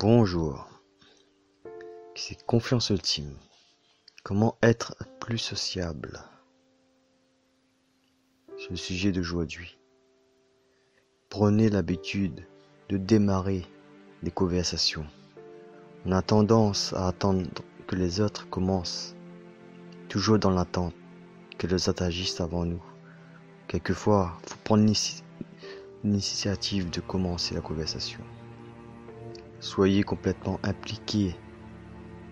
Bonjour. 0.00 0.68
C'est 2.14 2.46
confiance 2.46 2.90
ultime. 2.90 3.34
Comment 4.22 4.56
être 4.62 4.94
plus 5.18 5.38
sociable? 5.38 6.20
C'est 8.56 8.70
le 8.70 8.76
sujet 8.76 9.10
d'aujourd'hui. 9.10 9.76
Prenez 11.30 11.68
l'habitude 11.68 12.46
de 12.88 12.96
démarrer 12.96 13.66
des 14.22 14.30
conversations. 14.30 15.04
On 16.06 16.12
a 16.12 16.22
tendance 16.22 16.92
à 16.92 17.08
attendre 17.08 17.50
que 17.88 17.96
les 17.96 18.20
autres 18.20 18.48
commencent, 18.50 19.16
toujours 20.08 20.38
dans 20.38 20.52
l'attente 20.52 20.94
que 21.58 21.66
les 21.66 21.88
autres 21.88 22.04
agissent 22.04 22.40
avant 22.40 22.64
nous. 22.64 22.84
Quelquefois, 23.66 24.38
il 24.44 24.48
faut 24.50 24.58
prendre 24.62 24.92
l'initiative 26.04 26.88
de 26.88 27.00
commencer 27.00 27.56
la 27.56 27.60
conversation. 27.62 28.20
Soyez 29.60 30.04
complètement 30.04 30.60
impliqué. 30.62 31.34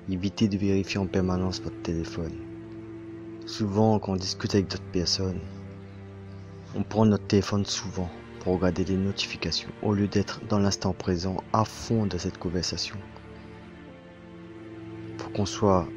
Évitez 0.08 0.46
de 0.46 0.56
vérifier 0.56 1.00
en 1.00 1.06
permanence 1.06 1.60
votre 1.60 1.82
téléphone. 1.82 2.32
Souvent, 3.46 3.98
quand 3.98 4.12
on 4.12 4.16
discute 4.16 4.54
avec 4.54 4.68
d'autres 4.68 4.92
personnes, 4.92 5.40
on 6.76 6.84
prend 6.84 7.04
notre 7.04 7.26
téléphone 7.26 7.64
souvent 7.64 8.08
pour 8.40 8.54
regarder 8.54 8.84
les 8.84 8.96
notifications 8.96 9.70
au 9.82 9.92
lieu 9.92 10.06
d'être 10.06 10.40
dans 10.46 10.60
l'instant 10.60 10.92
présent 10.92 11.38
à 11.52 11.64
fond 11.64 12.06
de 12.06 12.16
cette 12.16 12.38
conversation. 12.38 12.96
Pour 15.18 15.32
qu'on 15.32 15.46
soit 15.46 15.88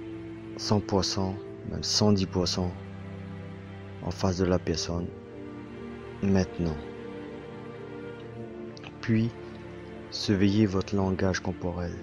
100%, 0.57 1.35
même 1.69 1.81
110% 1.81 2.71
en 4.01 4.11
face 4.11 4.37
de 4.37 4.45
la 4.45 4.57
personne 4.57 5.05
maintenant. 6.23 6.75
Puis, 9.01 9.29
Surveillez 10.11 10.65
votre 10.65 10.95
langage 10.95 11.39
corporel. 11.39 11.93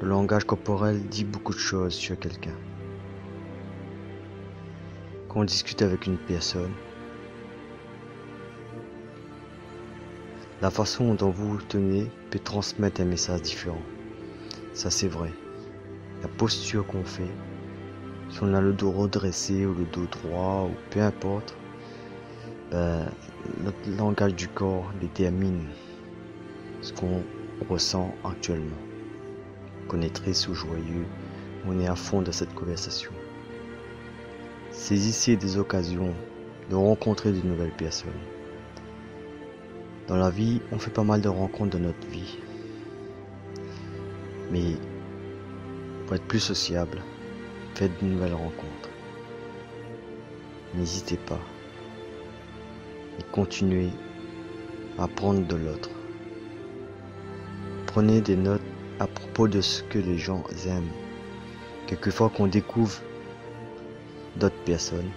Le 0.00 0.08
langage 0.08 0.42
corporel 0.42 1.06
dit 1.06 1.22
beaucoup 1.22 1.52
de 1.52 1.58
choses 1.58 1.94
sur 1.94 2.18
quelqu'un. 2.18 2.56
Quand 5.28 5.40
on 5.40 5.44
discute 5.44 5.82
avec 5.82 6.08
une 6.08 6.18
personne, 6.18 6.72
la 10.62 10.70
façon 10.70 11.14
dont 11.14 11.30
vous 11.30 11.58
tenez 11.58 12.10
peut 12.30 12.40
transmettre 12.40 13.00
un 13.02 13.04
message 13.04 13.42
différent. 13.42 13.82
Ça 14.72 14.90
c'est 14.90 15.06
vrai. 15.06 15.30
La 16.22 16.28
posture 16.28 16.84
qu'on 16.88 17.04
fait, 17.04 17.30
si 18.30 18.40
on 18.42 18.52
a 18.52 18.60
le 18.60 18.72
dos 18.72 18.90
redressé 18.90 19.64
ou 19.64 19.74
le 19.74 19.84
dos 19.84 20.06
droit 20.06 20.68
ou 20.68 20.74
peu 20.90 21.02
importe, 21.02 21.54
ben, 22.72 23.06
notre 23.62 23.96
langage 23.96 24.34
du 24.34 24.48
corps 24.48 24.90
détermine 25.00 25.68
ce 26.84 26.92
qu'on 26.92 27.22
ressent 27.68 28.14
actuellement. 28.24 28.76
Triste 30.12 30.48
ou 30.48 30.54
joyeux, 30.54 31.06
on 31.66 31.78
est 31.78 31.86
à 31.86 31.94
fond 31.94 32.20
de 32.20 32.32
cette 32.32 32.52
conversation. 32.54 33.12
Saisissez 34.70 35.36
des 35.36 35.56
occasions 35.56 36.12
de 36.68 36.74
rencontrer 36.74 37.32
de 37.32 37.40
nouvelles 37.46 37.76
personnes. 37.76 38.10
Dans 40.08 40.16
la 40.16 40.30
vie, 40.30 40.60
on 40.72 40.78
fait 40.78 40.90
pas 40.90 41.04
mal 41.04 41.20
de 41.20 41.28
rencontres 41.28 41.78
de 41.78 41.84
notre 41.84 42.06
vie. 42.08 42.38
Mais 44.50 44.74
pour 46.04 46.16
être 46.16 46.26
plus 46.26 46.40
sociable, 46.40 47.00
faites 47.74 47.98
de 48.02 48.06
nouvelles 48.06 48.34
rencontres. 48.34 48.90
N'hésitez 50.74 51.16
pas. 51.16 51.40
Et 53.20 53.22
continuez 53.32 53.90
à 54.98 55.06
prendre 55.06 55.46
de 55.46 55.56
l'autre. 55.56 55.90
Prenez 57.94 58.20
des 58.20 58.34
notes 58.34 58.60
à 58.98 59.06
propos 59.06 59.46
de 59.46 59.60
ce 59.60 59.84
que 59.84 60.00
les 60.00 60.18
gens 60.18 60.42
aiment. 60.66 60.90
Quelquefois 61.86 62.28
qu'on 62.28 62.48
découvre 62.48 63.00
d'autres 64.34 64.64
personnes, 64.64 65.12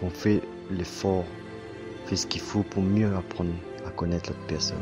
qu'on 0.00 0.08
fait 0.08 0.40
l'effort, 0.70 1.26
fait 2.06 2.16
ce 2.16 2.26
qu'il 2.26 2.40
faut 2.40 2.62
pour 2.62 2.82
mieux 2.82 3.14
apprendre 3.14 3.52
à 3.84 3.90
connaître 3.90 4.30
l'autre 4.30 4.46
personne. 4.46 4.78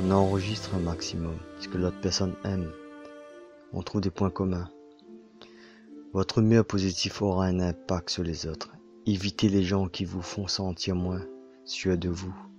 On 0.00 0.12
enregistre 0.12 0.76
un 0.76 0.78
maximum 0.78 1.38
ce 1.58 1.66
que 1.66 1.76
l'autre 1.76 2.00
personne 2.00 2.36
aime. 2.44 2.70
On 3.72 3.82
trouve 3.82 4.00
des 4.00 4.12
points 4.12 4.30
communs. 4.30 4.70
Votre 6.12 6.38
humeur 6.38 6.64
positive 6.64 7.20
aura 7.20 7.46
un 7.46 7.58
impact 7.58 8.10
sur 8.10 8.22
les 8.22 8.46
autres. 8.46 8.70
Évitez 9.06 9.48
les 9.48 9.64
gens 9.64 9.88
qui 9.88 10.04
vous 10.04 10.22
font 10.22 10.46
sentir 10.46 10.94
moins 10.94 11.26
sûr 11.64 11.98
de 11.98 12.10
vous. 12.10 12.53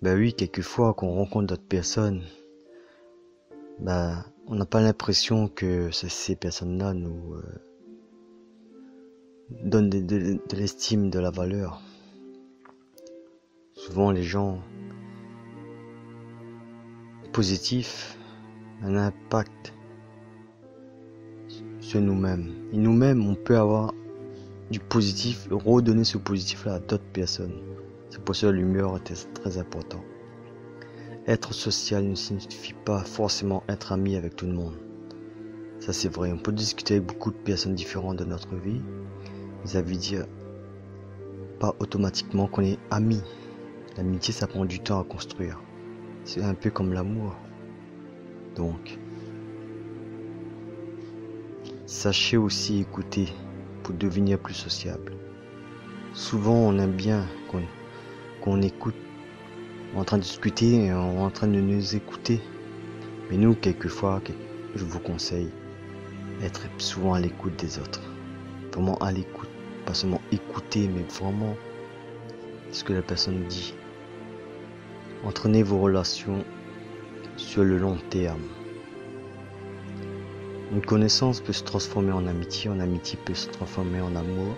Ben 0.00 0.16
oui, 0.16 0.32
quelquefois, 0.32 0.94
quand 0.94 1.08
on 1.08 1.14
rencontre 1.14 1.48
d'autres 1.48 1.68
personnes, 1.68 2.22
ben, 3.80 4.24
on 4.46 4.54
n'a 4.54 4.64
pas 4.64 4.80
l'impression 4.80 5.48
que 5.48 5.90
ces 5.90 6.36
personnes-là 6.36 6.94
nous 6.94 7.34
euh, 7.34 7.42
donnent 9.64 9.90
de, 9.90 10.38
l'estime, 10.54 11.10
de 11.10 11.18
la 11.18 11.30
valeur. 11.30 11.82
Souvent, 13.74 14.12
les 14.12 14.22
gens 14.22 14.60
positifs 17.32 18.16
un 18.82 18.94
impact 18.94 19.74
sur 21.80 22.00
nous-mêmes. 22.00 22.54
Et 22.72 22.76
nous-mêmes, 22.76 23.28
on 23.28 23.34
peut 23.34 23.58
avoir 23.58 23.92
du 24.70 24.78
positif, 24.78 25.48
redonner 25.50 26.04
ce 26.04 26.18
positif-là 26.18 26.74
à 26.74 26.78
d'autres 26.78 27.12
personnes. 27.12 27.60
C'est 28.10 28.22
pour 28.22 28.34
que 28.34 28.46
l'humeur 28.46 28.96
est 28.96 29.34
très 29.34 29.58
important. 29.58 30.02
Être 31.26 31.52
social 31.52 32.04
ne 32.04 32.14
signifie 32.14 32.72
pas 32.72 33.00
forcément 33.00 33.62
être 33.68 33.92
ami 33.92 34.16
avec 34.16 34.34
tout 34.34 34.46
le 34.46 34.54
monde. 34.54 34.76
Ça 35.78 35.92
c'est 35.92 36.08
vrai, 36.08 36.32
on 36.32 36.38
peut 36.38 36.52
discuter 36.52 36.94
avec 36.94 37.06
beaucoup 37.06 37.30
de 37.30 37.36
personnes 37.36 37.74
différentes 37.74 38.16
de 38.16 38.24
notre 38.24 38.56
vie, 38.56 38.80
mais 39.60 39.66
ça 39.66 39.82
veut 39.82 39.96
dire 39.96 40.26
pas 41.60 41.74
automatiquement 41.80 42.46
qu'on 42.46 42.62
est 42.62 42.78
ami. 42.90 43.20
L'amitié 43.96 44.32
ça 44.32 44.46
prend 44.46 44.64
du 44.64 44.80
temps 44.80 45.00
à 45.00 45.04
construire. 45.04 45.60
C'est 46.24 46.42
un 46.42 46.54
peu 46.54 46.70
comme 46.70 46.92
l'amour. 46.92 47.36
Donc, 48.54 48.98
sachez 51.86 52.36
aussi 52.36 52.80
écouter 52.80 53.28
pour 53.82 53.94
devenir 53.94 54.38
plus 54.38 54.54
sociable. 54.54 55.12
Souvent 56.12 56.54
on 56.54 56.78
aime 56.78 56.92
bien 56.92 57.26
qu'on 57.50 57.62
qu'on 58.40 58.62
écoute, 58.62 58.94
en 59.96 60.04
train 60.04 60.18
de 60.18 60.22
discuter, 60.22 60.92
en 60.92 61.30
train 61.30 61.48
de 61.48 61.60
nous 61.60 61.96
écouter. 61.96 62.40
Mais 63.30 63.36
nous, 63.36 63.54
quelquefois, 63.54 64.20
je 64.74 64.84
vous 64.84 65.00
conseille 65.00 65.50
être 66.42 66.62
souvent 66.78 67.14
à 67.14 67.20
l'écoute 67.20 67.56
des 67.56 67.78
autres. 67.78 68.02
Vraiment 68.72 68.96
à 68.98 69.12
l'écoute. 69.12 69.48
Pas 69.86 69.94
seulement 69.94 70.20
écouter, 70.32 70.88
mais 70.88 71.02
vraiment 71.02 71.56
ce 72.72 72.84
que 72.84 72.92
la 72.92 73.02
personne 73.02 73.44
dit. 73.48 73.74
Entraînez 75.24 75.62
vos 75.62 75.78
relations 75.78 76.44
sur 77.36 77.64
le 77.64 77.78
long 77.78 77.96
terme. 78.10 78.42
Une 80.72 80.82
connaissance 80.82 81.40
peut 81.40 81.54
se 81.54 81.64
transformer 81.64 82.12
en 82.12 82.26
amitié, 82.26 82.68
en 82.68 82.78
amitié 82.78 83.18
peut 83.24 83.34
se 83.34 83.48
transformer 83.48 84.00
en 84.00 84.14
amour, 84.14 84.54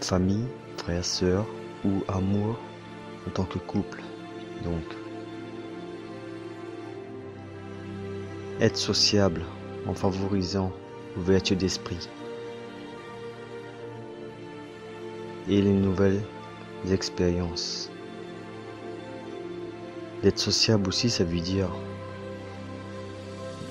famille, 0.00 0.46
frères, 0.76 1.04
sœurs, 1.04 1.46
ou 1.84 2.02
amour 2.08 2.58
en 3.26 3.30
tant 3.30 3.44
que 3.44 3.58
couple. 3.58 4.02
Donc, 4.64 4.84
être 8.60 8.76
sociable 8.76 9.44
en 9.86 9.94
favorisant 9.94 10.72
l'ouverture 11.16 11.56
d'esprit 11.56 12.08
et 15.48 15.62
les 15.62 15.72
nouvelles 15.72 16.20
expériences. 16.90 17.90
D'être 20.22 20.38
sociable 20.38 20.88
aussi, 20.88 21.10
ça 21.10 21.24
veut 21.24 21.40
dire 21.40 21.70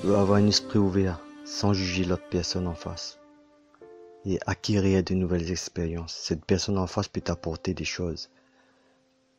avoir 0.05 0.37
un 0.37 0.47
esprit 0.47 0.79
ouvert 0.79 1.19
sans 1.43 1.73
juger 1.73 2.05
l'autre 2.05 2.27
personne 2.29 2.67
en 2.67 2.73
face 2.73 3.19
et 4.27 4.39
acquérir 4.45 5.03
de 5.03 5.13
nouvelles 5.13 5.51
expériences. 5.51 6.13
Cette 6.13 6.43
personne 6.43 6.77
en 6.77 6.85
face 6.85 7.07
peut 7.07 7.21
t'apporter 7.21 7.73
des 7.73 7.85
choses 7.85 8.29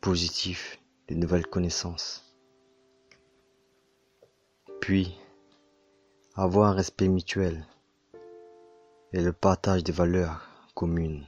positives, 0.00 0.78
de 1.08 1.14
nouvelles 1.14 1.46
connaissances. 1.46 2.24
Puis, 4.80 5.14
avoir 6.34 6.70
un 6.70 6.74
respect 6.74 7.08
mutuel 7.08 7.66
et 9.12 9.20
le 9.20 9.34
partage 9.34 9.84
des 9.84 9.92
valeurs 9.92 10.48
communes. 10.74 11.26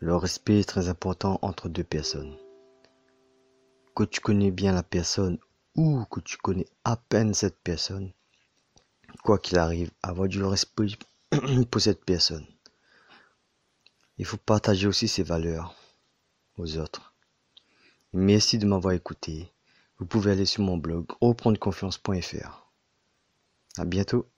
Le 0.00 0.16
respect 0.16 0.60
est 0.60 0.68
très 0.68 0.88
important 0.88 1.38
entre 1.42 1.68
deux 1.68 1.84
personnes. 1.84 2.36
Que 3.94 4.04
tu 4.04 4.20
connais 4.20 4.50
bien 4.50 4.72
la 4.72 4.82
personne 4.82 5.38
ou 5.76 6.04
que 6.06 6.20
tu 6.20 6.38
connais 6.38 6.66
à 6.84 6.96
peine 6.96 7.34
cette 7.34 7.60
personne, 7.62 8.12
quoi 9.22 9.38
qu'il 9.38 9.58
arrive, 9.58 9.90
avoir 10.02 10.28
du 10.28 10.42
respect 10.42 10.96
pour 11.70 11.80
cette 11.80 12.04
personne. 12.04 12.46
Il 14.18 14.26
faut 14.26 14.36
partager 14.36 14.86
aussi 14.86 15.08
ses 15.08 15.22
valeurs 15.22 15.74
aux 16.58 16.76
autres. 16.78 17.14
Merci 18.12 18.58
de 18.58 18.66
m'avoir 18.66 18.92
écouté. 18.92 19.50
Vous 19.98 20.06
pouvez 20.06 20.32
aller 20.32 20.44
sur 20.44 20.62
mon 20.62 20.76
blog 20.76 21.06
reprendreconfiance.fr. 21.20 22.70
À 23.78 23.84
bientôt. 23.84 24.28